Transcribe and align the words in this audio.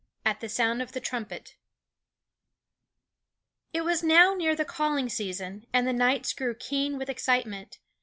AT 0.25 0.39
THE 0.39 0.49
SOUND 0.49 0.81
OF 0.81 0.93
THE 0.93 0.99
TRUMPET 0.99 1.57
It 3.71 3.81
was 3.81 4.01
now 4.01 4.33
near 4.33 4.55
the 4.55 4.65
calling 4.65 5.09
season, 5.09 5.67
and 5.71 5.85
the 5.85 5.93
nights 5.93 6.33
grew 6.33 6.55
keen 6.55 6.97
with 6.97 7.07
excitement. 7.07 7.77